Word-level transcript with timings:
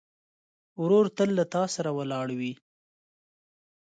ورور 0.81 1.05
تل 1.17 1.29
له 1.37 1.45
تا 1.53 1.63
سره 1.75 1.89
ولاړ 1.97 2.27
وي. 2.39 2.53